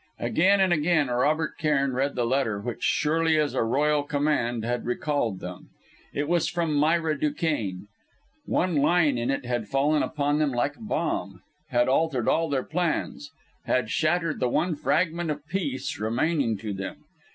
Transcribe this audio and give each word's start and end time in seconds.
Again 0.17 0.59
and 0.61 0.73
again 0.73 1.09
Robert 1.09 1.59
Cairn 1.59 1.93
read 1.93 2.15
the 2.15 2.25
letter 2.25 2.59
which, 2.59 2.81
surely 2.81 3.37
as 3.37 3.53
a 3.53 3.61
royal 3.63 4.01
command, 4.01 4.65
had 4.65 4.83
recalled 4.83 5.39
them. 5.41 5.69
It 6.11 6.27
was 6.27 6.47
from 6.49 6.73
Myra 6.73 7.19
Duquesne. 7.19 7.85
One 8.47 8.77
line 8.77 9.19
in 9.19 9.29
it 9.29 9.45
had 9.45 9.67
fallen 9.67 10.01
upon 10.01 10.39
them 10.39 10.51
like 10.53 10.75
a 10.75 10.81
bomb, 10.81 11.41
had 11.69 11.87
altered 11.87 12.27
all 12.27 12.49
their 12.49 12.63
plans, 12.63 13.29
had 13.65 13.91
shattered 13.91 14.39
the 14.39 14.49
one 14.49 14.75
fragment 14.75 15.29
of 15.29 15.45
peace 15.45 15.99
remaining 15.99 16.57
to 16.57 16.73
them. 16.73 17.03